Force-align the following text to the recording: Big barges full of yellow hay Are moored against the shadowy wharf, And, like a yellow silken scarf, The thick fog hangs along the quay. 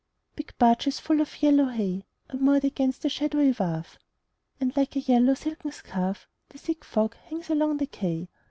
Big 0.35 0.57
barges 0.57 0.99
full 0.99 1.21
of 1.21 1.43
yellow 1.43 1.65
hay 1.65 2.03
Are 2.31 2.39
moored 2.39 2.65
against 2.65 3.03
the 3.03 3.07
shadowy 3.09 3.51
wharf, 3.51 3.99
And, 4.59 4.75
like 4.75 4.95
a 4.95 4.99
yellow 4.99 5.35
silken 5.35 5.71
scarf, 5.71 6.27
The 6.49 6.57
thick 6.57 6.83
fog 6.83 7.15
hangs 7.29 7.51
along 7.51 7.77
the 7.77 7.85
quay. 7.85 8.27